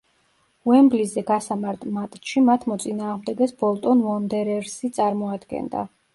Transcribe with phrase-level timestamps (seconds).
[0.69, 5.87] უემბლიზე გასამართ მატჩში მათ მოწინააღმდეგეს „ბოლტონ უონდერერსი“ წარმოადგენდა.